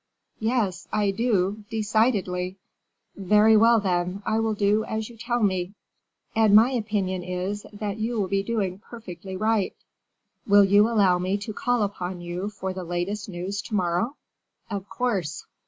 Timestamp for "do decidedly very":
1.11-3.55